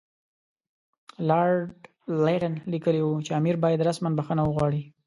[1.29, 1.63] لارډ
[2.23, 4.81] لیټن لیکلي وو چې امیر باید رسماً بخښنه وغواړي.